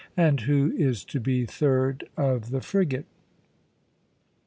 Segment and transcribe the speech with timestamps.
[0.17, 3.05] And who is to be third of the frigate?"